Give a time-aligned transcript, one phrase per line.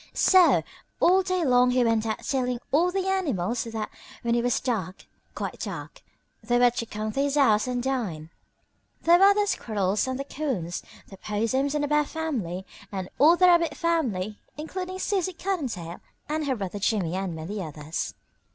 [0.15, 0.63] So
[0.99, 3.87] all day long he went about telling all the animals that
[4.23, 6.01] when it was dark quite dark
[6.41, 8.31] they were to come to his house and dine.
[9.03, 13.35] There were the Squirrels and the Coons, the Possums and the Bear family and all
[13.37, 18.15] the Rabbit family, including Susie Cottontail and her brother Jimmie and many others.